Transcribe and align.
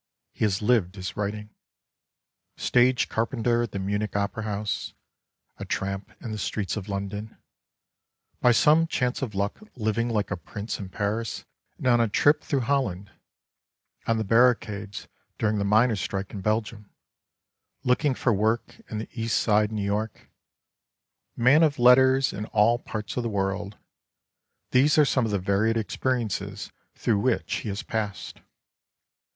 He 0.33 0.45
has 0.45 0.63
lived 0.63 0.95
his 0.95 1.15
writing. 1.15 1.51
Stage 2.57 3.07
carpenter 3.07 3.61
at 3.61 3.71
the 3.71 3.77
Munich 3.77 4.15
Opera 4.15 4.41
House;— 4.41 4.95
a 5.59 5.63
tramp 5.65 6.09
in 6.19 6.31
the 6.31 6.39
streets 6.39 6.75
of 6.75 6.89
London;— 6.89 7.37
by 8.41 8.51
some 8.51 8.87
chance 8.87 9.21
of 9.21 9.35
luck 9.35 9.59
living 9.75 10.09
like 10.09 10.31
a 10.31 10.37
prince 10.37 10.79
in 10.79 10.89
Paris 10.89 11.45
and 11.77 11.85
on 11.85 12.01
a 12.01 12.07
trip 12.07 12.41
through 12.43 12.61
Holland;— 12.61 13.11
on 14.07 14.17
the 14.17 14.23
barricades 14.23 15.07
during 15.37 15.59
the 15.59 15.63
miners' 15.63 16.01
strike 16.01 16.33
in 16.33 16.41
Belgium;— 16.41 16.89
looking 17.83 18.15
for 18.15 18.33
work 18.33 18.77
in 18.89 18.97
the 18.97 19.09
East 19.13 19.37
side 19.39 19.69
in 19.69 19.75
New 19.75 19.83
York;— 19.85 20.31
man 21.47 21.61
of 21.61 21.77
letters 21.77 22.33
in 22.33 22.45
all 22.47 22.79
parts 22.79 23.17
of 23.17 23.21
the 23.21 23.29
world,— 23.29 23.77
these 24.71 24.97
are 24.97 25.05
some 25.05 25.25
of 25.25 25.31
the 25.31 25.37
varied 25.37 25.77
experiences 25.77 26.71
through 26.95 27.19
which 27.19 27.57
he 27.57 27.69
has 27.69 27.83
passed. 27.83 28.41